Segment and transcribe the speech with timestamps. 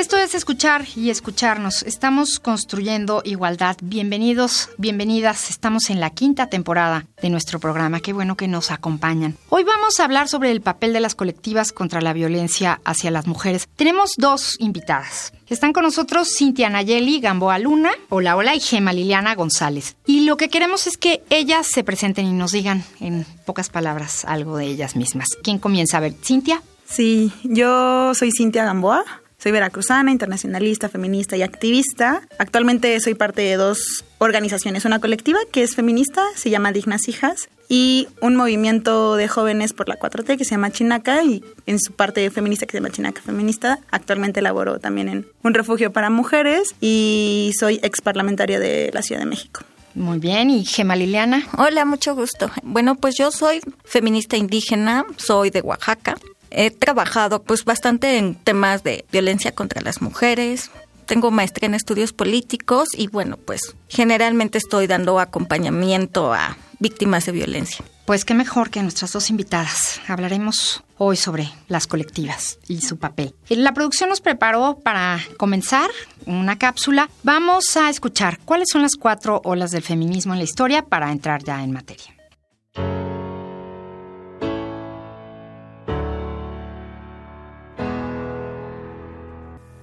[0.00, 1.82] Esto es escuchar y escucharnos.
[1.82, 3.76] Estamos construyendo igualdad.
[3.82, 5.50] Bienvenidos, bienvenidas.
[5.50, 8.00] Estamos en la quinta temporada de nuestro programa.
[8.00, 9.36] Qué bueno que nos acompañan.
[9.50, 13.26] Hoy vamos a hablar sobre el papel de las colectivas contra la violencia hacia las
[13.26, 13.68] mujeres.
[13.76, 15.34] Tenemos dos invitadas.
[15.48, 19.96] Están con nosotros Cintia Nayeli Gamboa Luna, hola, hola, y Gema Liliana González.
[20.06, 24.24] Y lo que queremos es que ellas se presenten y nos digan en pocas palabras
[24.24, 25.28] algo de ellas mismas.
[25.42, 25.98] ¿Quién comienza?
[25.98, 26.62] A ver, Cintia.
[26.86, 29.04] Sí, yo soy Cintia Gamboa,
[29.42, 32.22] soy veracruzana, internacionalista, feminista y activista.
[32.38, 37.48] Actualmente soy parte de dos organizaciones, una colectiva que es feminista, se llama Dignas Hijas,
[37.68, 41.92] y un movimiento de jóvenes por la 4T que se llama Chinaca y en su
[41.92, 43.78] parte feminista que se llama Chinaca Feminista.
[43.92, 49.20] Actualmente laboro también en un refugio para mujeres y soy ex parlamentaria de la Ciudad
[49.20, 49.62] de México.
[49.94, 51.44] Muy bien, y Gema Liliana.
[51.58, 52.50] Hola, mucho gusto.
[52.62, 56.16] Bueno, pues yo soy feminista indígena, soy de Oaxaca,
[56.50, 60.70] He trabajado pues bastante en temas de violencia contra las mujeres.
[61.06, 67.32] Tengo maestría en estudios políticos y bueno, pues generalmente estoy dando acompañamiento a víctimas de
[67.32, 67.84] violencia.
[68.06, 70.00] Pues qué mejor que nuestras dos invitadas.
[70.08, 73.34] Hablaremos hoy sobre las colectivas y su papel.
[73.48, 75.90] La producción nos preparó para comenzar
[76.26, 77.08] una cápsula.
[77.22, 81.44] Vamos a escuchar cuáles son las cuatro olas del feminismo en la historia para entrar
[81.44, 82.19] ya en materia.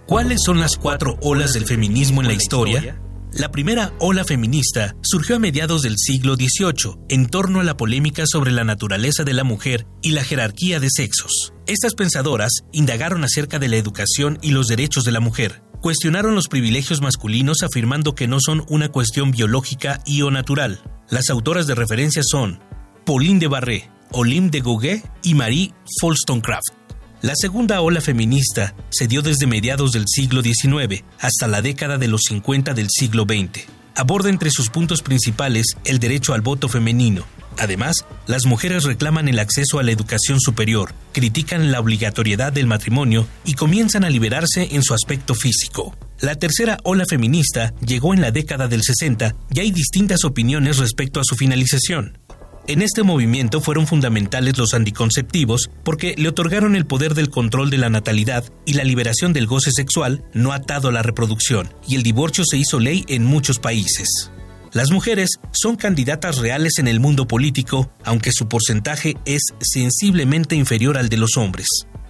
[0.07, 3.01] ¿Cuáles son las cuatro olas del feminismo en la historia?
[3.33, 8.23] La primera ola feminista surgió a mediados del siglo XVIII en torno a la polémica
[8.25, 11.53] sobre la naturaleza de la mujer y la jerarquía de sexos.
[11.65, 15.61] Estas pensadoras indagaron acerca de la educación y los derechos de la mujer.
[15.81, 20.79] Cuestionaron los privilegios masculinos afirmando que no son una cuestión biológica y o natural.
[21.09, 22.61] Las autoras de referencia son
[23.05, 26.76] Pauline de Barré, Olympe de Gouguet y Marie Wollstonecraft.
[27.23, 32.07] La segunda ola feminista se dio desde mediados del siglo XIX hasta la década de
[32.07, 33.65] los 50 del siglo XX.
[33.95, 37.25] Aborda entre sus puntos principales el derecho al voto femenino.
[37.57, 43.27] Además, las mujeres reclaman el acceso a la educación superior, critican la obligatoriedad del matrimonio
[43.43, 45.97] y comienzan a liberarse en su aspecto físico.
[46.19, 51.19] La tercera ola feminista llegó en la década del 60 y hay distintas opiniones respecto
[51.19, 52.19] a su finalización.
[52.67, 57.77] En este movimiento fueron fundamentales los anticonceptivos porque le otorgaron el poder del control de
[57.77, 62.03] la natalidad y la liberación del goce sexual no atado a la reproducción, y el
[62.03, 64.33] divorcio se hizo ley en muchos países.
[64.73, 70.97] Las mujeres son candidatas reales en el mundo político, aunque su porcentaje es sensiblemente inferior
[70.97, 71.67] al de los hombres.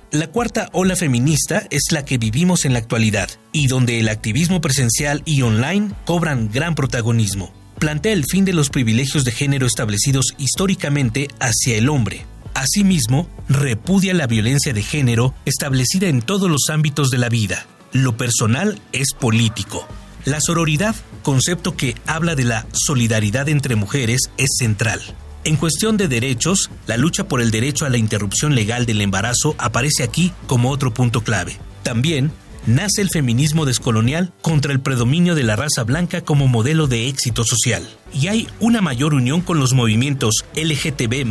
[0.09, 4.59] La cuarta ola feminista es la que vivimos en la actualidad y donde el activismo
[4.59, 10.33] presencial y online cobran gran protagonismo plantea el fin de los privilegios de género establecidos
[10.37, 12.25] históricamente hacia el hombre.
[12.53, 17.65] Asimismo, repudia la violencia de género establecida en todos los ámbitos de la vida.
[17.91, 19.87] Lo personal es político.
[20.25, 25.01] La sororidad, concepto que habla de la solidaridad entre mujeres, es central.
[25.43, 29.55] En cuestión de derechos, la lucha por el derecho a la interrupción legal del embarazo
[29.57, 31.57] aparece aquí como otro punto clave.
[31.83, 32.31] También
[32.67, 37.43] nace el feminismo descolonial contra el predominio de la raza blanca como modelo de éxito
[37.43, 37.87] social.
[38.13, 41.25] Y hay una mayor unión con los movimientos LGTB,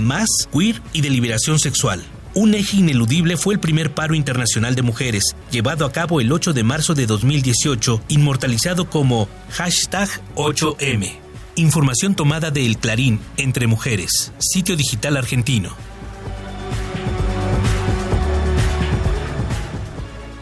[0.52, 2.02] queer y de liberación sexual.
[2.34, 6.52] Un eje ineludible fue el primer paro internacional de mujeres, llevado a cabo el 8
[6.52, 11.12] de marzo de 2018, inmortalizado como hashtag 8M.
[11.54, 15.74] Información tomada de El Clarín, Entre Mujeres, sitio digital argentino.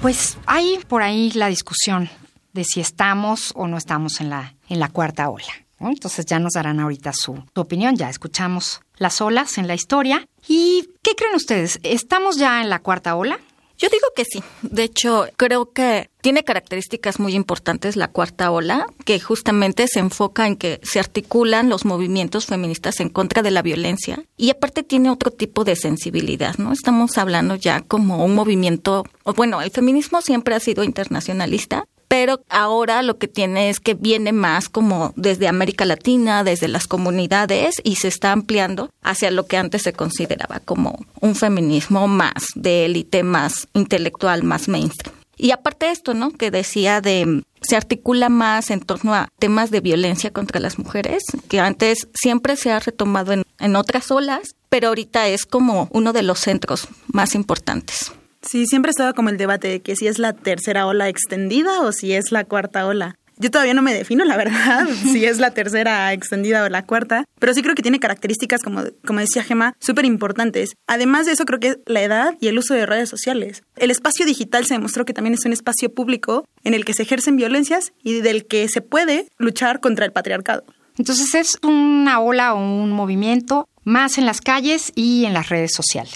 [0.04, 2.10] Pues hay por ahí la discusión
[2.53, 5.47] de si estamos o no estamos en la, en la cuarta ola.
[5.81, 10.28] Entonces ya nos darán ahorita su, su opinión, ya escuchamos las olas en la historia.
[10.47, 11.81] ¿Y qué creen ustedes?
[11.82, 13.41] ¿Estamos ya en la cuarta ola?
[13.84, 14.43] Yo digo que sí.
[14.62, 20.47] De hecho, creo que tiene características muy importantes la cuarta ola, que justamente se enfoca
[20.47, 25.11] en que se articulan los movimientos feministas en contra de la violencia y aparte tiene
[25.11, 26.73] otro tipo de sensibilidad, ¿no?
[26.73, 29.05] Estamos hablando ya como un movimiento,
[29.37, 31.87] bueno, el feminismo siempre ha sido internacionalista,
[32.25, 36.87] pero ahora lo que tiene es que viene más como desde América Latina, desde las
[36.87, 42.47] comunidades y se está ampliando hacia lo que antes se consideraba como un feminismo más
[42.55, 45.15] de élite, más intelectual, más mainstream.
[45.37, 46.31] Y aparte de esto, ¿no?
[46.31, 51.25] Que decía de se articula más en torno a temas de violencia contra las mujeres,
[51.50, 56.15] que antes siempre se ha retomado en, en otras olas, pero ahorita es como uno
[56.15, 58.12] de los centros más importantes.
[58.46, 61.93] Sí, siempre estaba como el debate de que si es la tercera ola extendida o
[61.93, 63.17] si es la cuarta ola.
[63.37, 67.25] Yo todavía no me defino, la verdad, si es la tercera extendida o la cuarta,
[67.41, 70.76] pero sí creo que tiene características, como, como decía Gema, súper importantes.
[70.87, 73.64] Además de eso, creo que la edad y el uso de redes sociales.
[73.76, 77.02] El espacio digital se demostró que también es un espacio público en el que se
[77.02, 80.64] ejercen violencias y del que se puede luchar contra el patriarcado.
[80.96, 85.72] Entonces es una ola o un movimiento más en las calles y en las redes
[85.72, 86.14] sociales,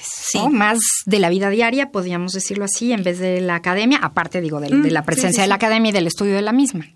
[0.51, 4.61] Más de la vida diaria, podríamos decirlo así, en vez de la academia, aparte digo
[4.61, 6.87] de, la mm, presencia de la academia y del estudio de la misma.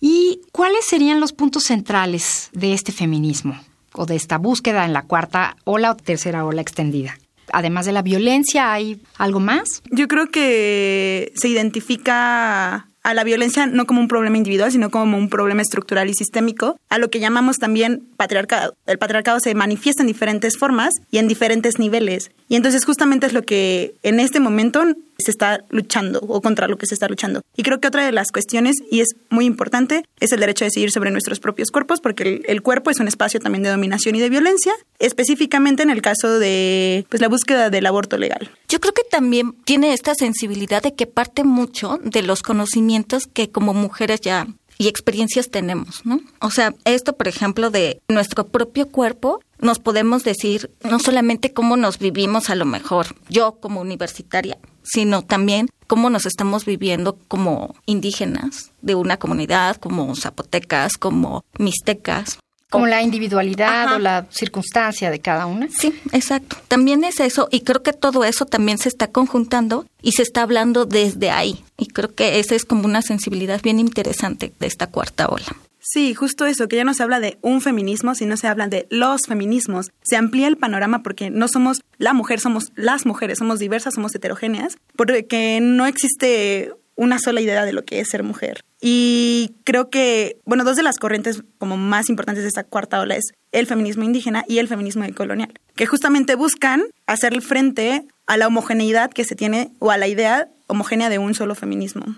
[0.00, 3.58] ¿Y cuáles serían los puntos centrales de este feminismo
[3.92, 7.18] o de esta búsqueda en la cuarta ola o tercera ola extendida?
[7.52, 9.82] Además de la violencia, ¿hay algo más?
[9.90, 15.16] Yo creo que se identifica a la violencia no como un problema individual, sino como
[15.16, 18.74] un problema estructural y sistémico, a lo que llamamos también patriarcado.
[18.86, 22.30] El patriarcado se manifiesta en diferentes formas y en diferentes niveles.
[22.48, 24.82] Y entonces justamente es lo que en este momento
[25.18, 27.42] se está luchando o contra lo que se está luchando.
[27.56, 30.66] Y creo que otra de las cuestiones, y es muy importante, es el derecho a
[30.66, 34.20] decidir sobre nuestros propios cuerpos, porque el, cuerpo es un espacio también de dominación y
[34.20, 38.50] de violencia, específicamente en el caso de pues, la búsqueda del aborto legal.
[38.68, 43.50] Yo creo que también tiene esta sensibilidad de que parte mucho de los conocimientos que
[43.50, 44.46] como mujeres ya
[44.78, 46.20] y experiencias tenemos, ¿no?
[46.40, 51.76] O sea, esto, por ejemplo, de nuestro propio cuerpo, nos podemos decir no solamente cómo
[51.76, 57.74] nos vivimos a lo mejor, yo como universitaria, sino también cómo nos estamos viviendo como
[57.86, 62.38] indígenas de una comunidad, como zapotecas, como mixtecas.
[62.74, 65.68] Como la individualidad o la circunstancia de cada una.
[65.68, 66.56] Sí, exacto.
[66.68, 70.42] También es eso y creo que todo eso también se está conjuntando y se está
[70.42, 71.64] hablando desde ahí.
[71.78, 75.56] Y creo que esa es como una sensibilidad bien interesante de esta cuarta ola.
[75.86, 78.86] Sí, justo eso, que ya no se habla de un feminismo, sino se habla de
[78.88, 79.90] los feminismos.
[80.02, 84.14] Se amplía el panorama porque no somos la mujer, somos las mujeres, somos diversas, somos
[84.14, 88.64] heterogéneas, porque no existe una sola idea de lo que es ser mujer.
[88.80, 93.16] Y creo que, bueno, dos de las corrientes como más importantes de esta cuarta ola
[93.16, 98.46] es el feminismo indígena y el feminismo colonial, que justamente buscan hacer frente a la
[98.46, 102.16] homogeneidad que se tiene o a la idea homogénea de un solo feminismo.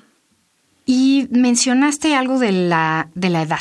[0.85, 3.61] Y mencionaste algo de la, de la edad.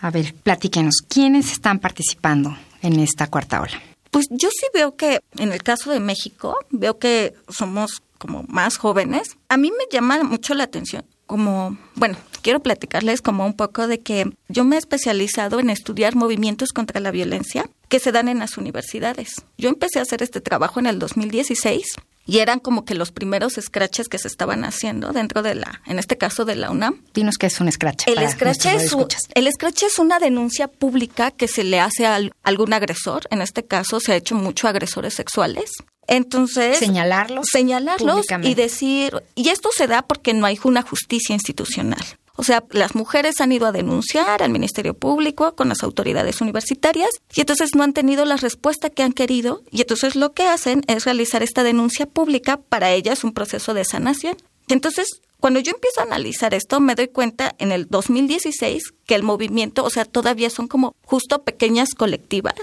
[0.00, 3.80] A ver, platíquenos, ¿quiénes están participando en esta cuarta ola?
[4.10, 8.76] Pues yo sí veo que en el caso de México, veo que somos como más
[8.76, 9.36] jóvenes.
[9.48, 14.00] A mí me llama mucho la atención como, bueno, quiero platicarles como un poco de
[14.00, 18.38] que yo me he especializado en estudiar movimientos contra la violencia que se dan en
[18.38, 19.44] las universidades.
[19.58, 21.84] Yo empecé a hacer este trabajo en el 2016
[22.28, 25.98] y eran como que los primeros scratches que se estaban haciendo dentro de la, en
[25.98, 27.02] este caso de la UNAM.
[27.14, 28.06] Dinos qué es un scratch.
[28.06, 28.94] El scratch es,
[29.34, 33.26] el scratch es una denuncia pública que se le hace a algún agresor.
[33.30, 35.70] En este caso se ha hecho mucho agresores sexuales.
[36.06, 42.04] Entonces, señalarlos, señalarlos y decir, y esto se da porque no hay una justicia institucional.
[42.40, 47.10] O sea, las mujeres han ido a denunciar al Ministerio Público con las autoridades universitarias
[47.34, 50.82] y entonces no han tenido la respuesta que han querido y entonces lo que hacen
[50.86, 54.36] es realizar esta denuncia pública para ellas un proceso de sanación.
[54.68, 59.22] Entonces, cuando yo empiezo a analizar esto, me doy cuenta en el 2016 que el
[59.22, 62.54] movimiento, o sea, todavía son como justo pequeñas colectivas,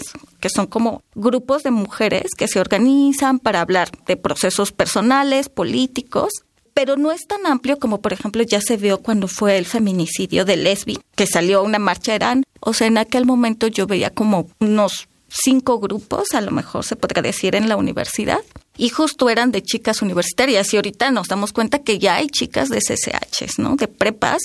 [0.41, 6.31] que son como grupos de mujeres que se organizan para hablar de procesos personales, políticos,
[6.75, 10.43] pero no es tan amplio como, por ejemplo, ya se vio cuando fue el feminicidio
[10.43, 12.43] de Lesbi, que salió una marcha Irán.
[12.59, 16.97] O sea, en aquel momento yo veía como unos cinco grupos, a lo mejor se
[16.97, 18.39] podría decir, en la universidad,
[18.77, 22.69] y justo eran de chicas universitarias y ahorita nos damos cuenta que ya hay chicas
[22.69, 23.75] de CCH, ¿no?
[23.75, 24.43] De prepas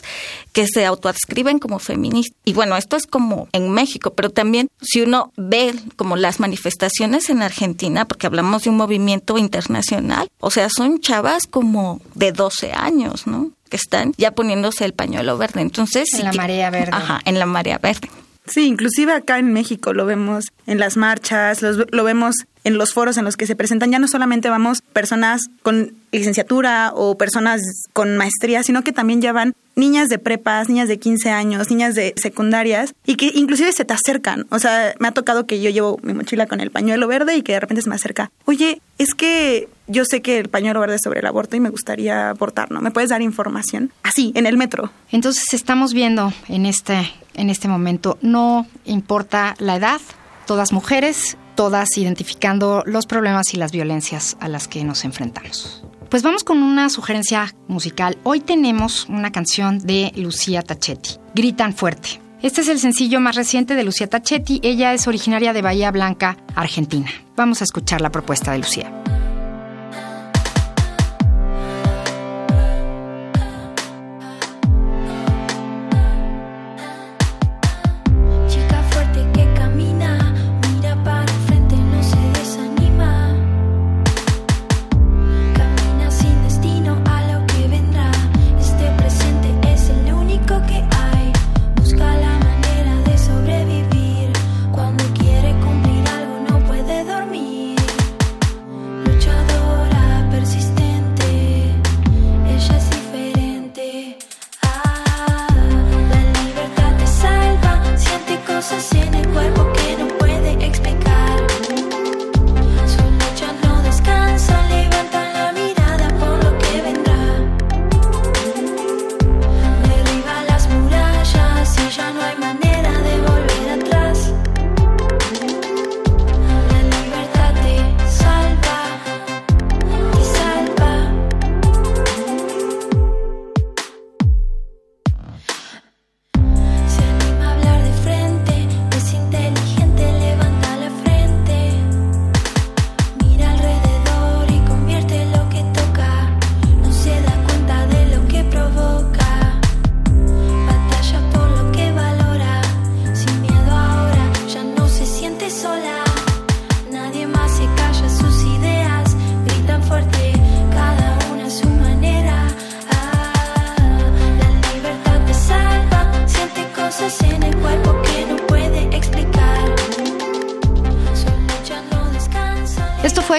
[0.52, 2.36] que se autoadscriben como feministas.
[2.44, 7.30] Y bueno, esto es como en México, pero también si uno ve como las manifestaciones
[7.30, 12.72] en Argentina, porque hablamos de un movimiento internacional, o sea, son chavas como de 12
[12.72, 13.50] años, ¿no?
[13.68, 15.60] Que están ya poniéndose el pañuelo verde.
[15.60, 16.92] Entonces, en la marea verde.
[16.92, 18.08] Ajá, en la marea verde.
[18.46, 23.16] Sí, inclusive acá en México lo vemos en las marchas, lo vemos en los foros
[23.16, 23.90] en los que se presentan.
[23.90, 27.60] Ya no solamente vamos personas con licenciatura o personas
[27.92, 31.94] con maestría, sino que también ya van niñas de prepas, niñas de 15 años, niñas
[31.94, 34.46] de secundarias y que inclusive se te acercan.
[34.50, 37.42] O sea, me ha tocado que yo llevo mi mochila con el pañuelo verde y
[37.42, 38.30] que de repente se me acerca.
[38.44, 41.70] Oye, es que yo sé que el pañuelo verde es sobre el aborto y me
[41.70, 42.80] gustaría abortar, ¿no?
[42.80, 43.92] ¿Me puedes dar información?
[44.02, 44.90] Así, en el metro.
[45.10, 50.00] Entonces estamos viendo en este, en este momento, no importa la edad,
[50.46, 55.84] todas mujeres, todas identificando los problemas y las violencias a las que nos enfrentamos.
[56.08, 58.16] Pues vamos con una sugerencia musical.
[58.22, 62.18] Hoy tenemos una canción de Lucía Tachetti, Gritan Fuerte.
[62.40, 64.60] Este es el sencillo más reciente de Lucía Tachetti.
[64.62, 67.10] Ella es originaria de Bahía Blanca, Argentina.
[67.36, 68.99] Vamos a escuchar la propuesta de Lucía.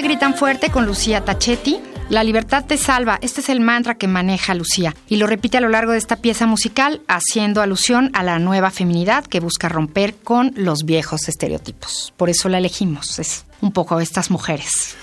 [0.01, 1.79] Fue Gritan Fuerte con Lucía Tachetti.
[2.10, 5.62] La libertad te salva, este es el mantra que maneja Lucía y lo repite a
[5.62, 10.15] lo largo de esta pieza musical haciendo alusión a la nueva feminidad que busca romper
[10.15, 12.13] con los viejos estereotipos.
[12.17, 14.98] Por eso la elegimos, es un poco estas mujeres,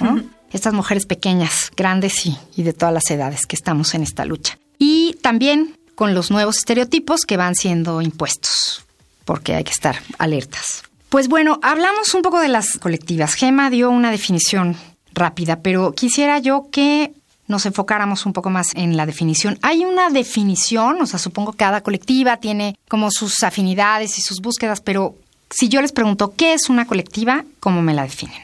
[0.53, 4.59] estas mujeres pequeñas, grandes y, y de todas las edades que estamos en esta lucha.
[4.79, 8.85] Y también con los nuevos estereotipos que van siendo impuestos,
[9.25, 10.88] porque hay que estar alertas.
[11.09, 13.35] Pues bueno, hablamos un poco de las colectivas.
[13.35, 14.77] Gema dio una definición
[15.15, 17.13] rápida, pero quisiera yo que
[17.47, 19.59] nos enfocáramos un poco más en la definición.
[19.63, 24.41] Hay una definición, o sea, supongo que cada colectiva tiene como sus afinidades y sus
[24.41, 25.17] búsquedas, pero
[25.49, 28.43] si yo les pregunto qué es una colectiva, ¿cómo me la definen?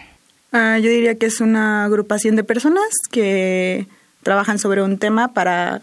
[0.52, 3.86] Ah, yo diría que es una agrupación de personas que
[4.22, 5.82] trabajan sobre un tema para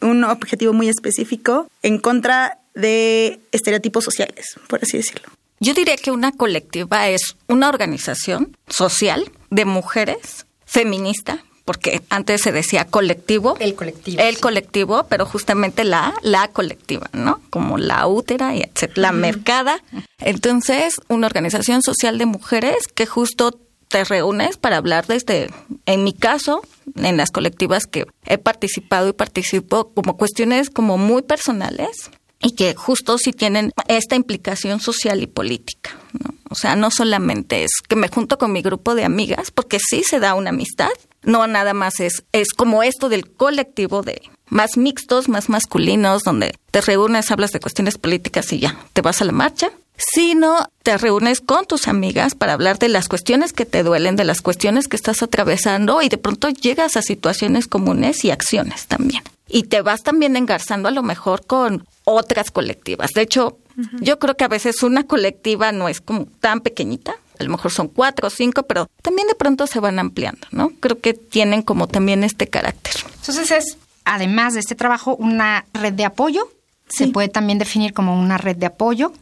[0.00, 5.28] un objetivo muy específico en contra de estereotipos sociales, por así decirlo.
[5.62, 12.50] Yo diría que una colectiva es una organización social de mujeres feminista, porque antes se
[12.50, 13.56] decía colectivo.
[13.60, 14.22] El colectivo.
[14.22, 17.42] El colectivo, pero justamente la, la colectiva, ¿no?
[17.50, 19.82] Como la útera y etcétera, la mercada.
[20.18, 25.50] Entonces, una organización social de mujeres que justo te reúnes para hablar desde,
[25.84, 26.62] en mi caso,
[26.94, 32.74] en las colectivas que he participado y participo, como cuestiones como muy personales, y que
[32.74, 35.90] justo sí tienen esta implicación social y política.
[36.12, 36.34] ¿no?
[36.48, 40.02] O sea, no solamente es que me junto con mi grupo de amigas, porque sí
[40.02, 40.90] se da una amistad,
[41.22, 46.54] no nada más es, es como esto del colectivo de más mixtos, más masculinos, donde
[46.70, 50.96] te reúnes, hablas de cuestiones políticas y ya, te vas a la marcha, sino te
[50.98, 54.88] reúnes con tus amigas para hablar de las cuestiones que te duelen, de las cuestiones
[54.88, 59.22] que estás atravesando y de pronto llegas a situaciones comunes y acciones también.
[59.50, 63.10] Y te vas también engarzando a lo mejor con otras colectivas.
[63.14, 63.58] De hecho,
[64.00, 67.72] yo creo que a veces una colectiva no es como tan pequeñita, a lo mejor
[67.72, 70.70] son cuatro o cinco, pero también de pronto se van ampliando, ¿no?
[70.80, 72.92] Creo que tienen como también este carácter.
[73.16, 76.50] Entonces es, además de este trabajo, una red de apoyo.
[76.88, 79.12] Se puede también definir como una red de apoyo.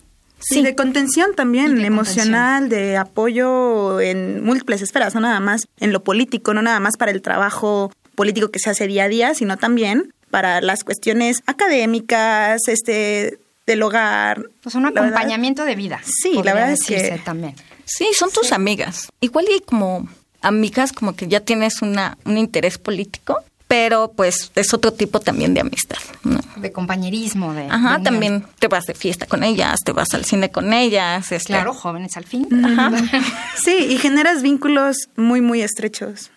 [0.40, 6.02] Sí, de contención también, emocional, de apoyo en múltiples esferas, no nada más en lo
[6.02, 9.56] político, no nada más para el trabajo político que se hace día a día, sino
[9.56, 14.48] también para las cuestiones académicas, este del hogar.
[14.62, 16.00] Pues un acompañamiento de vida.
[16.04, 17.54] Sí, la verdad es que también.
[17.84, 19.08] Sí, son tus amigas.
[19.20, 20.08] Igual y como
[20.40, 25.54] amigas como que ya tienes una, un interés político, pero pues es otro tipo también
[25.54, 25.98] de amistad.
[26.56, 27.66] De compañerismo, de...
[27.66, 31.30] Ajá, también te vas de fiesta con ellas, te vas al cine con ellas.
[31.32, 32.48] Este claro, jóvenes al fin.
[32.64, 32.92] Ajá.
[33.62, 36.30] sí, y generas vínculos muy, muy estrechos.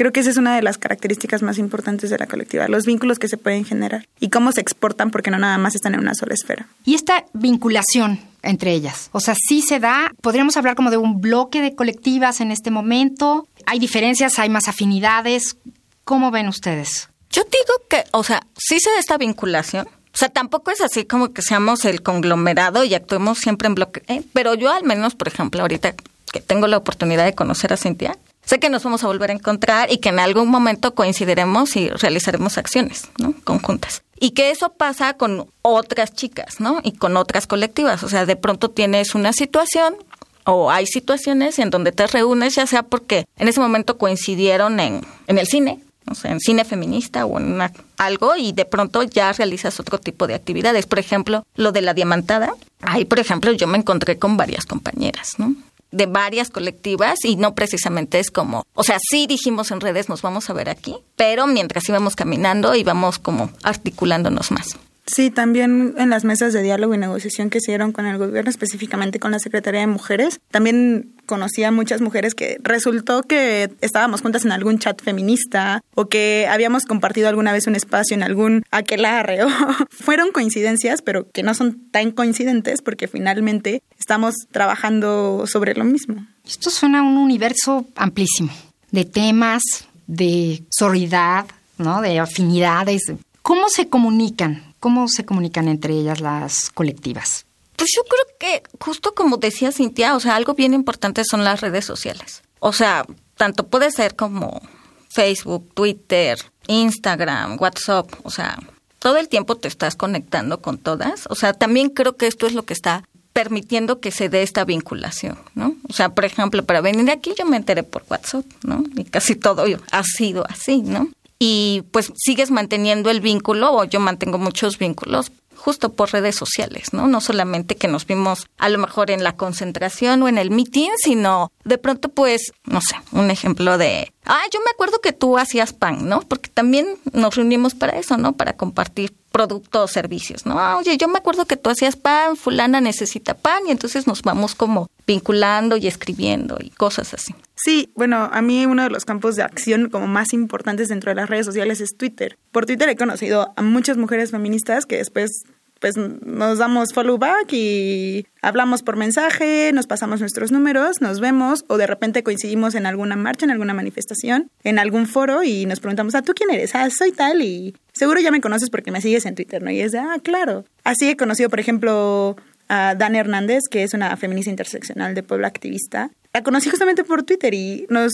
[0.00, 3.18] Creo que esa es una de las características más importantes de la colectiva, los vínculos
[3.18, 6.14] que se pueden generar y cómo se exportan porque no nada más están en una
[6.14, 6.66] sola esfera.
[6.86, 11.20] Y esta vinculación entre ellas, o sea, sí se da, podríamos hablar como de un
[11.20, 15.58] bloque de colectivas en este momento, hay diferencias, hay más afinidades,
[16.04, 17.10] ¿cómo ven ustedes?
[17.28, 21.04] Yo digo que, o sea, sí se da esta vinculación, o sea, tampoco es así
[21.04, 24.02] como que seamos el conglomerado y actuemos siempre en bloque.
[24.08, 24.22] ¿eh?
[24.32, 25.94] Pero yo al menos, por ejemplo, ahorita
[26.32, 29.34] que tengo la oportunidad de conocer a Cintia, sé que nos vamos a volver a
[29.34, 33.34] encontrar y que en algún momento coincidiremos y realizaremos acciones ¿no?
[33.44, 34.02] conjuntas.
[34.18, 36.80] Y que eso pasa con otras chicas, ¿no?
[36.82, 38.02] Y con otras colectivas.
[38.02, 39.96] O sea, de pronto tienes una situación
[40.44, 45.06] o hay situaciones en donde te reúnes, ya sea porque en ese momento coincidieron en,
[45.26, 47.60] en el cine, o sea, en cine feminista o en
[47.96, 50.86] algo y de pronto ya realizas otro tipo de actividades.
[50.86, 52.52] Por ejemplo, lo de la diamantada.
[52.82, 55.54] Ahí, por ejemplo, yo me encontré con varias compañeras, ¿no?
[55.90, 60.22] De varias colectivas y no precisamente es como, o sea, sí dijimos en redes nos
[60.22, 64.76] vamos a ver aquí, pero mientras íbamos caminando íbamos como articulándonos más.
[65.12, 68.48] Sí, también en las mesas de diálogo y negociación que se dieron con el gobierno,
[68.48, 74.20] específicamente con la Secretaría de Mujeres, también conocí a muchas mujeres que resultó que estábamos
[74.20, 78.62] juntas en algún chat feminista o que habíamos compartido alguna vez un espacio en algún
[78.70, 79.40] aquelarre.
[79.90, 86.24] Fueron coincidencias, pero que no son tan coincidentes porque finalmente estamos trabajando sobre lo mismo.
[86.46, 88.52] Esto suena a un universo amplísimo
[88.92, 89.62] de temas,
[90.06, 91.46] de sororidad,
[91.78, 92.00] ¿no?
[92.00, 93.12] de afinidades.
[93.42, 94.69] ¿Cómo se comunican?
[94.80, 97.46] ¿Cómo se comunican entre ellas las colectivas?
[97.76, 101.60] Pues yo creo que, justo como decía Cintia, o sea, algo bien importante son las
[101.60, 102.42] redes sociales.
[102.58, 103.06] O sea,
[103.36, 104.60] tanto puede ser como
[105.08, 108.58] Facebook, Twitter, Instagram, WhatsApp, o sea,
[108.98, 111.26] todo el tiempo te estás conectando con todas.
[111.28, 114.64] O sea, también creo que esto es lo que está permitiendo que se dé esta
[114.64, 115.76] vinculación, ¿no?
[115.88, 118.84] O sea, por ejemplo, para venir aquí yo me enteré por WhatsApp, ¿no?
[118.96, 121.08] Y casi todo ha sido así, ¿no?
[121.42, 126.92] Y pues sigues manteniendo el vínculo o yo mantengo muchos vínculos justo por redes sociales,
[126.92, 127.06] ¿no?
[127.06, 130.90] No solamente que nos vimos a lo mejor en la concentración o en el meeting,
[130.96, 135.38] sino de pronto pues, no sé, un ejemplo de, ah, yo me acuerdo que tú
[135.38, 136.20] hacías pan, ¿no?
[136.20, 138.32] Porque también nos reunimos para eso, ¿no?
[138.32, 140.58] Para compartir productos o servicios, ¿no?
[140.58, 144.22] Ah, oye, yo me acuerdo que tú hacías pan, fulana necesita pan y entonces nos
[144.22, 147.34] vamos como vinculando y escribiendo y cosas así.
[147.54, 151.16] Sí, bueno, a mí uno de los campos de acción como más importantes dentro de
[151.16, 152.38] las redes sociales es Twitter.
[152.52, 155.44] Por Twitter he conocido a muchas mujeres feministas que después
[155.80, 161.64] pues nos damos follow back y hablamos por mensaje, nos pasamos nuestros números, nos vemos
[161.68, 165.80] o de repente coincidimos en alguna marcha, en alguna manifestación, en algún foro y nos
[165.80, 166.74] preguntamos, ah, ¿tú quién eres?
[166.74, 169.70] Ah, soy tal y seguro ya me conoces porque me sigues en Twitter, ¿no?
[169.70, 170.64] Y es de, ah, claro.
[170.84, 172.36] Así he conocido, por ejemplo,
[172.68, 176.10] a Dan Hernández, que es una feminista interseccional de pueblo activista.
[176.32, 178.12] La conocí justamente por Twitter y nos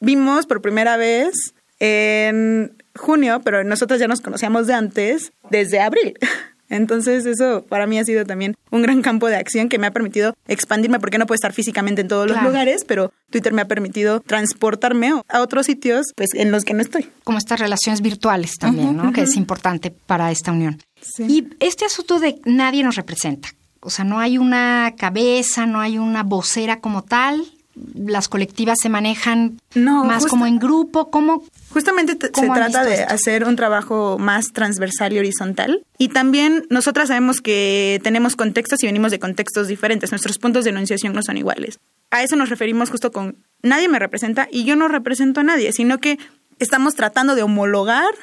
[0.00, 6.14] vimos por primera vez en junio, pero nosotros ya nos conocíamos de antes, desde abril.
[6.68, 9.90] Entonces eso para mí ha sido también un gran campo de acción que me ha
[9.90, 13.68] permitido expandirme porque no puedo estar físicamente en todos los lugares, pero Twitter me ha
[13.68, 17.08] permitido transportarme a otros sitios pues en los que no estoy.
[17.24, 19.12] Como estas relaciones virtuales también, ¿no?
[19.12, 20.82] Que es importante para esta unión.
[21.18, 23.48] Y este asunto de nadie nos representa.
[23.80, 27.46] O sea, no hay una cabeza, no hay una vocera como tal,
[27.94, 31.44] las colectivas se manejan más como en grupo, ¿cómo?
[31.70, 35.84] Justamente se trata de hacer un trabajo más transversal y horizontal.
[35.98, 40.10] Y también nosotras sabemos que tenemos contextos y venimos de contextos diferentes.
[40.10, 41.78] Nuestros puntos de enunciación no son iguales.
[42.10, 45.72] A eso nos referimos justo con nadie me representa y yo no represento a nadie,
[45.72, 46.18] sino que
[46.58, 48.14] estamos tratando de homologar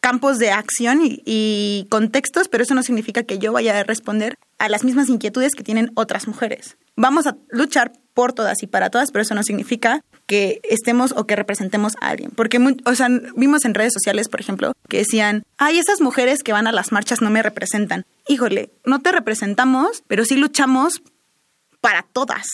[0.00, 4.68] campos de acción y, contextos, pero eso no significa que yo vaya a responder a
[4.68, 6.76] las mismas inquietudes que tienen otras mujeres.
[6.96, 11.26] Vamos a luchar por todas y para todas, pero eso no significa que estemos o
[11.26, 12.32] que representemos a alguien.
[12.34, 16.52] Porque, o sea, vimos en redes sociales, por ejemplo, que decían, ay, esas mujeres que
[16.52, 18.04] van a las marchas no me representan.
[18.26, 21.02] Híjole, no te representamos, pero sí luchamos
[21.80, 22.46] para todas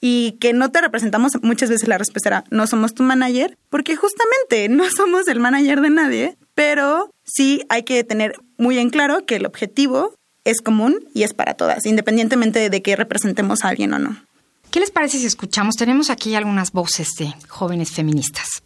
[0.00, 3.96] y que no te representamos, muchas veces la respuesta era, no somos tu manager, porque
[3.96, 9.26] justamente no somos el manager de nadie, pero sí hay que tener muy en claro
[9.26, 10.14] que el objetivo
[10.46, 14.16] es común y es para todas, independientemente de que representemos a alguien o no.
[14.70, 15.74] ¿Qué les parece si escuchamos?
[15.74, 18.62] Tenemos aquí algunas voces de jóvenes feministas.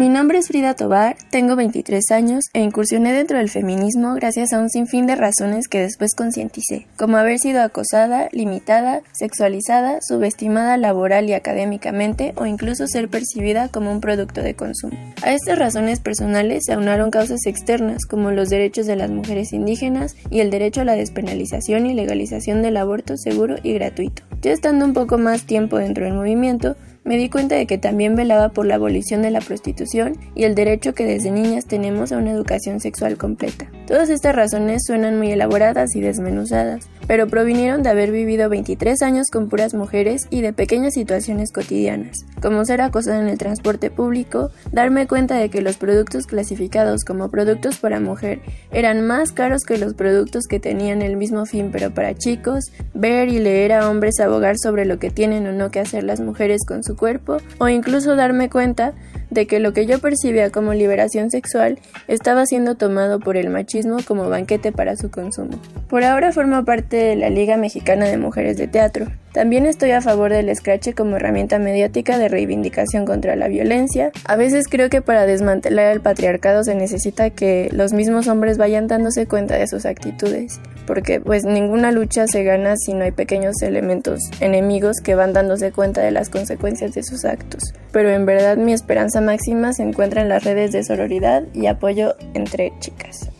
[0.00, 4.58] Mi nombre es Frida Tobar, tengo 23 años e incursioné dentro del feminismo gracias a
[4.58, 11.28] un sinfín de razones que después concienticé, como haber sido acosada, limitada, sexualizada, subestimada laboral
[11.28, 14.96] y académicamente o incluso ser percibida como un producto de consumo.
[15.22, 20.16] A estas razones personales se aunaron causas externas como los derechos de las mujeres indígenas
[20.30, 24.22] y el derecho a la despenalización y legalización del aborto seguro y gratuito.
[24.40, 28.14] Ya estando un poco más tiempo dentro del movimiento, me di cuenta de que también
[28.14, 32.18] velaba por la abolición de la prostitución y el derecho que desde niñas tenemos a
[32.18, 33.70] una educación sexual completa.
[33.90, 39.26] Todas estas razones suenan muy elaboradas y desmenuzadas, pero provinieron de haber vivido 23 años
[39.32, 44.52] con puras mujeres y de pequeñas situaciones cotidianas, como ser acosada en el transporte público,
[44.70, 49.76] darme cuenta de que los productos clasificados como productos para mujer eran más caros que
[49.76, 54.20] los productos que tenían el mismo fin pero para chicos, ver y leer a hombres
[54.20, 57.68] abogar sobre lo que tienen o no que hacer las mujeres con su cuerpo o
[57.68, 58.94] incluso darme cuenta
[59.30, 63.98] de que lo que yo percibía como liberación sexual estaba siendo tomado por el machismo
[64.06, 65.58] como banquete para su consumo.
[65.88, 69.06] Por ahora formo parte de la Liga Mexicana de Mujeres de Teatro.
[69.32, 74.10] También estoy a favor del scratch como herramienta mediática de reivindicación contra la violencia.
[74.24, 78.88] A veces creo que para desmantelar el patriarcado se necesita que los mismos hombres vayan
[78.88, 83.62] dándose cuenta de sus actitudes, porque pues ninguna lucha se gana si no hay pequeños
[83.62, 87.62] elementos enemigos que van dándose cuenta de las consecuencias de sus actos.
[87.92, 92.16] Pero en verdad mi esperanza máxima se encuentra en las redes de sororidad y apoyo
[92.34, 93.30] entre chicas.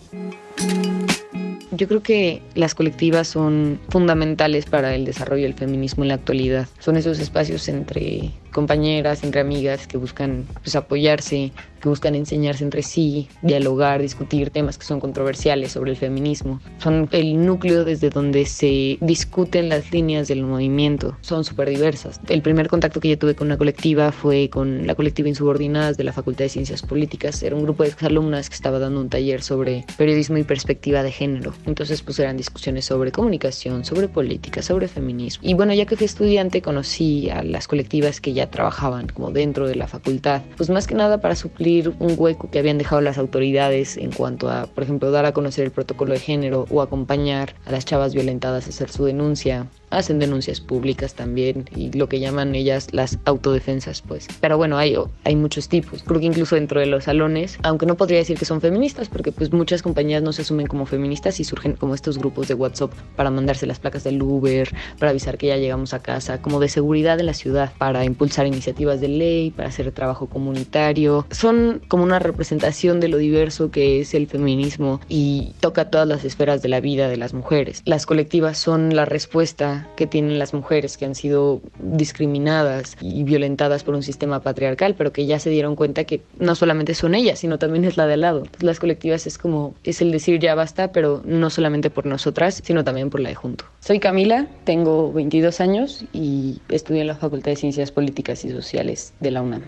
[1.73, 6.69] Yo creo que las colectivas son fundamentales para el desarrollo del feminismo en la actualidad.
[6.79, 12.83] Son esos espacios entre compañeras, entre amigas que buscan pues, apoyarse, que buscan enseñarse entre
[12.83, 16.61] sí, dialogar, discutir temas que son controversiales sobre el feminismo.
[16.79, 21.17] Son el núcleo desde donde se discuten las líneas del movimiento.
[21.23, 22.21] Son súper diversas.
[22.29, 26.05] El primer contacto que yo tuve con una colectiva fue con la colectiva Insubordinadas de
[26.05, 27.43] la Facultad de Ciencias Políticas.
[27.43, 31.13] Era un grupo de alumnas que estaba dando un taller sobre periodismo y perspectiva de
[31.13, 31.55] género.
[31.67, 35.49] Entonces pues eran discusiones sobre comunicación, sobre política, sobre feminismo.
[35.49, 39.67] Y bueno, ya que fui estudiante conocí a las colectivas que ya trabajaban como dentro
[39.67, 43.19] de la facultad, pues más que nada para suplir un hueco que habían dejado las
[43.19, 47.55] autoridades en cuanto a, por ejemplo, dar a conocer el protocolo de género o acompañar
[47.67, 52.21] a las chavas violentadas a hacer su denuncia hacen denuncias públicas también y lo que
[52.21, 54.27] llaman ellas las autodefensas, pues.
[54.41, 56.03] Pero bueno, hay, hay muchos tipos.
[56.03, 59.33] Creo que incluso dentro de los salones, aunque no podría decir que son feministas, porque
[59.33, 62.93] pues muchas compañías no se asumen como feministas y surgen como estos grupos de WhatsApp
[63.17, 66.69] para mandarse las placas del Uber, para avisar que ya llegamos a casa, como de
[66.69, 71.27] seguridad de la ciudad, para impulsar iniciativas de ley, para hacer trabajo comunitario.
[71.31, 76.25] Son como una representación de lo diverso que es el feminismo y toca todas las
[76.25, 77.83] esferas de la vida de las mujeres.
[77.85, 83.85] Las colectivas son la respuesta que tienen las mujeres que han sido discriminadas y violentadas
[83.85, 87.39] por un sistema patriarcal, pero que ya se dieron cuenta que no solamente son ellas,
[87.39, 88.45] sino también es la de lado.
[88.61, 92.85] las colectivas es como, es el decir ya basta, pero no solamente por nosotras, sino
[92.85, 93.65] también por la de junto.
[93.81, 99.13] Soy Camila, tengo 22 años y estudio en la Facultad de Ciencias Políticas y Sociales
[99.21, 99.63] de la UNAM.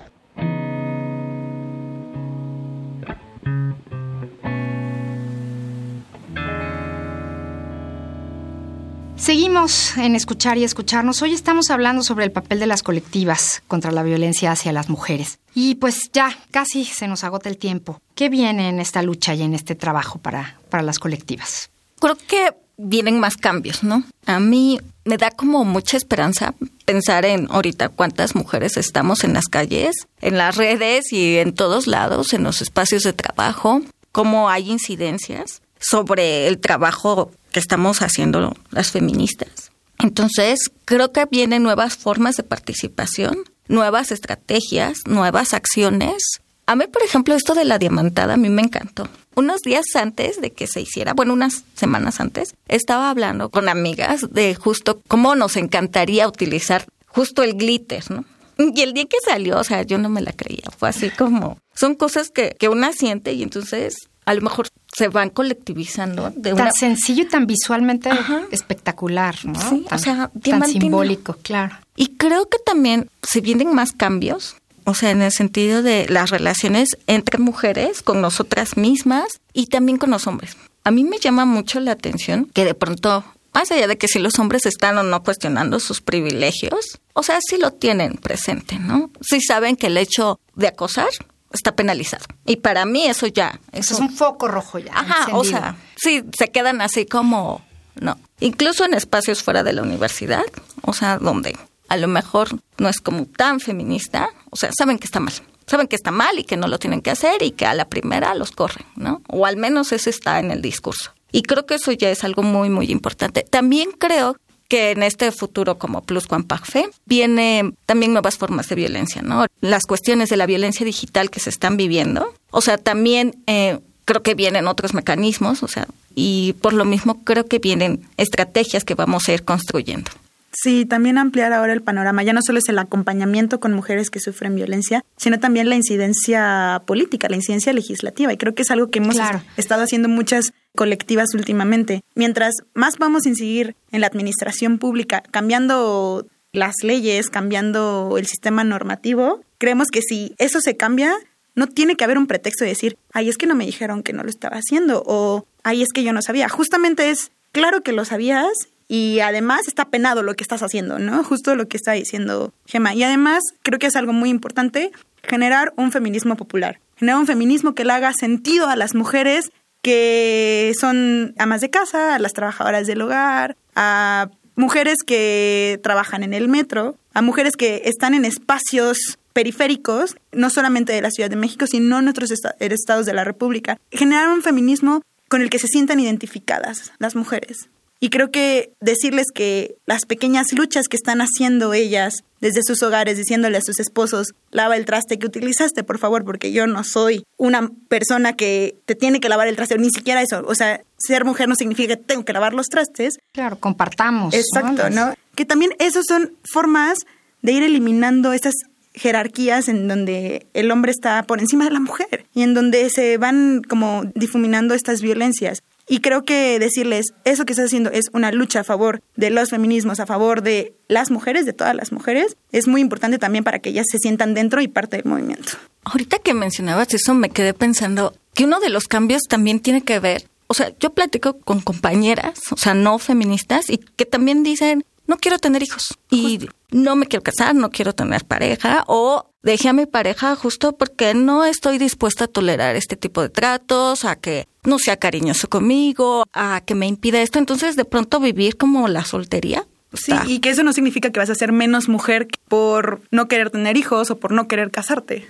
[9.33, 11.23] Seguimos en escuchar y escucharnos.
[11.23, 15.39] Hoy estamos hablando sobre el papel de las colectivas contra la violencia hacia las mujeres.
[15.55, 17.99] Y pues ya, casi se nos agota el tiempo.
[18.15, 21.71] ¿Qué viene en esta lucha y en este trabajo para, para las colectivas?
[21.99, 24.05] Creo que vienen más cambios, ¿no?
[24.27, 29.47] A mí me da como mucha esperanza pensar en ahorita cuántas mujeres estamos en las
[29.47, 33.81] calles, en las redes y en todos lados, en los espacios de trabajo,
[34.13, 39.71] cómo hay incidencias sobre el trabajo que estamos haciendo las feministas.
[39.99, 43.37] Entonces, creo que vienen nuevas formas de participación,
[43.69, 46.23] nuevas estrategias, nuevas acciones.
[46.67, 49.09] A mí, por ejemplo, esto de la diamantada a mí me encantó.
[49.35, 54.27] Unos días antes de que se hiciera, bueno, unas semanas antes, estaba hablando con amigas
[54.31, 58.25] de justo cómo nos encantaría utilizar justo el glitter, ¿no?
[58.59, 60.65] Y el día que salió, o sea, yo no me la creía.
[60.77, 65.09] Fue así como, son cosas que, que una siente y entonces a lo mejor se
[65.09, 68.11] van colectivizando de tan sencillo y tan visualmente
[68.51, 69.59] espectacular, ¿no?
[69.59, 71.77] Sí, tan, o sea, tan simbólico, claro.
[71.97, 76.31] Y creo que también se vienen más cambios, o sea, en el sentido de las
[76.31, 80.57] relaciones entre mujeres con nosotras mismas y también con los hombres.
[80.85, 83.25] A mí me llama mucho la atención que de pronto
[83.55, 87.39] más allá de que si los hombres están o no cuestionando sus privilegios, o sea,
[87.47, 89.11] sí lo tienen presente, ¿no?
[89.21, 91.11] Sí saben que el hecho de acosar
[91.53, 92.25] está penalizado.
[92.47, 93.61] Y para mí eso ya...
[93.73, 94.93] Eso es un foco rojo ya.
[94.95, 97.65] Ajá, o sea, sí, se quedan así como...
[98.01, 98.19] No.
[98.41, 100.45] Incluso en espacios fuera de la universidad,
[100.83, 101.57] o sea, donde
[101.89, 105.35] a lo mejor no es como tan feminista, o sea, saben que está mal.
[105.67, 107.89] Saben que está mal y que no lo tienen que hacer y que a la
[107.89, 109.23] primera los corren, ¿no?
[109.29, 111.13] O al menos eso está en el discurso.
[111.31, 113.43] Y creo que eso ya es algo muy, muy importante.
[113.43, 114.37] También creo
[114.73, 119.45] que en este futuro como Plus Parfait viene también nuevas formas de violencia, ¿no?
[119.61, 124.23] Las cuestiones de la violencia digital que se están viviendo, o sea, también eh, creo
[124.23, 128.95] que vienen otros mecanismos, o sea, y por lo mismo creo que vienen estrategias que
[128.95, 130.11] vamos a ir construyendo.
[130.53, 132.23] Sí, también ampliar ahora el panorama.
[132.23, 136.83] Ya no solo es el acompañamiento con mujeres que sufren violencia, sino también la incidencia
[136.87, 138.33] política, la incidencia legislativa.
[138.33, 139.17] Y creo que es algo que hemos
[139.57, 142.03] estado haciendo muchas colectivas últimamente.
[142.15, 148.63] Mientras más vamos a incidir en la administración pública, cambiando las leyes, cambiando el sistema
[148.63, 151.15] normativo, creemos que si eso se cambia,
[151.55, 154.13] no tiene que haber un pretexto de decir, ay, es que no me dijeron que
[154.13, 156.51] no lo estaba haciendo, o ay, es que yo no sabía.
[156.51, 158.53] Justamente es, claro que lo sabías
[158.93, 161.25] y además está penado lo que estás haciendo, ¿no?
[161.25, 162.95] Justo lo que está diciendo Gema.
[162.95, 167.75] Y además creo que es algo muy importante generar un feminismo popular, generar un feminismo
[167.75, 169.51] que le haga sentido a las mujeres
[169.81, 176.35] que son amas de casa, a las trabajadoras del hogar, a mujeres que trabajan en
[176.35, 178.99] el metro, a mujeres que están en espacios
[179.33, 183.79] periféricos, no solamente de la Ciudad de México, sino en otros estados de la República.
[183.91, 187.71] Generar un feminismo con el que se sientan identificadas las mujeres.
[188.03, 193.17] Y creo que decirles que las pequeñas luchas que están haciendo ellas desde sus hogares,
[193.17, 197.23] diciéndole a sus esposos, lava el traste que utilizaste, por favor, porque yo no soy
[197.37, 200.43] una persona que te tiene que lavar el traste, ni siquiera eso.
[200.49, 203.21] O sea, ser mujer no significa que tengo que lavar los trastes.
[203.31, 204.35] Claro, compartamos.
[204.35, 205.15] Exacto, ¿no?
[205.37, 206.99] Que también esas son formas
[207.43, 208.55] de ir eliminando estas
[208.95, 213.17] jerarquías en donde el hombre está por encima de la mujer y en donde se
[213.17, 215.63] van como difuminando estas violencias.
[215.93, 219.51] Y creo que decirles, eso que estás haciendo es una lucha a favor de los
[219.51, 223.59] feminismos, a favor de las mujeres, de todas las mujeres, es muy importante también para
[223.59, 225.53] que ellas se sientan dentro y parte del movimiento.
[225.85, 230.01] Ahorita que mencionabas eso, me quedé pensando que uno de los cambios también tiene que
[230.01, 234.87] ver, o sea, yo platico con compañeras, o sea, no feministas, y que también dicen,
[235.07, 239.69] no quiero tener hijos y no me quiero casar, no quiero tener pareja o dejé
[239.69, 244.17] a mi pareja justo porque no estoy dispuesta a tolerar este tipo de tratos, a
[244.17, 247.39] que no sea cariñoso conmigo, a que me impida esto.
[247.39, 249.67] Entonces, de pronto vivir como la soltería.
[249.95, 253.51] Sí, y que eso no significa que vas a ser menos mujer por no querer
[253.51, 255.29] tener hijos o por no querer casarte.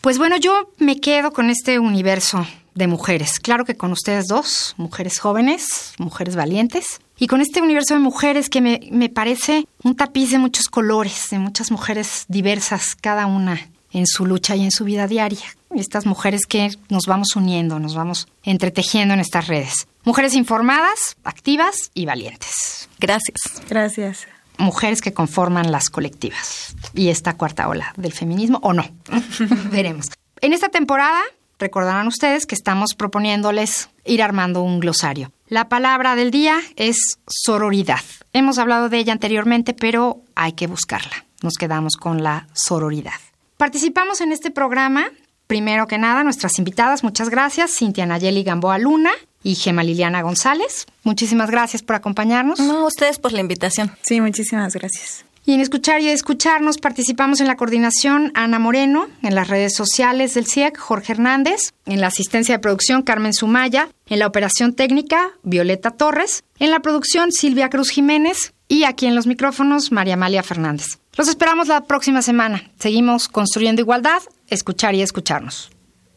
[0.00, 3.38] Pues bueno, yo me quedo con este universo de mujeres.
[3.38, 7.00] Claro que con ustedes dos, mujeres jóvenes, mujeres valientes.
[7.18, 11.26] Y con este universo de mujeres que me, me parece un tapiz de muchos colores,
[11.30, 13.60] de muchas mujeres diversas, cada una
[13.92, 15.44] en su lucha y en su vida diaria.
[15.74, 19.86] Estas mujeres que nos vamos uniendo, nos vamos entretejiendo en estas redes.
[20.04, 22.88] Mujeres informadas, activas y valientes.
[22.98, 23.36] Gracias.
[23.68, 24.26] Gracias.
[24.58, 26.74] Mujeres que conforman las colectivas.
[26.94, 28.84] Y esta cuarta ola del feminismo, o no.
[29.70, 30.08] Veremos.
[30.40, 31.20] En esta temporada,
[31.58, 35.32] recordarán ustedes que estamos proponiéndoles ir armando un glosario.
[35.48, 38.00] La palabra del día es sororidad.
[38.32, 41.26] Hemos hablado de ella anteriormente, pero hay que buscarla.
[41.42, 43.20] Nos quedamos con la sororidad.
[43.60, 45.10] Participamos en este programa,
[45.46, 49.10] primero que nada, nuestras invitadas, muchas gracias, Cintia Nayeli Gamboa Luna
[49.42, 50.86] y Gema Liliana González.
[51.02, 52.58] Muchísimas gracias por acompañarnos.
[52.58, 53.94] No, ustedes por la invitación.
[54.00, 55.26] Sí, muchísimas gracias.
[55.44, 60.32] Y en escuchar y escucharnos participamos en la coordinación Ana Moreno, en las redes sociales
[60.32, 65.32] del CIEC Jorge Hernández, en la asistencia de producción Carmen Sumaya, en la operación técnica
[65.42, 70.44] Violeta Torres, en la producción Silvia Cruz Jiménez y aquí en los micrófonos María Amalia
[70.44, 71.00] Fernández.
[71.16, 72.70] Los esperamos la próxima semana.
[72.78, 75.70] Seguimos construyendo igualdad, escuchar y escucharnos.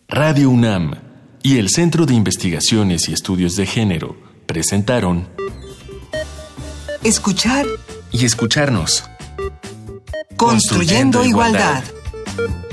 [0.08, 0.94] Radio UNAM
[1.42, 5.28] y el Centro de Investigaciones y Estudios de Género presentaron
[7.04, 7.66] Escuchar
[8.12, 9.04] y escucharnos.
[10.38, 11.84] Construyendo, igualdad.
[12.38, 12.63] igualdad.